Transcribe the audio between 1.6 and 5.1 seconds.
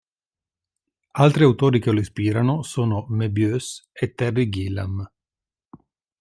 che lo ispirano sono Moebius e Terry Gilliam.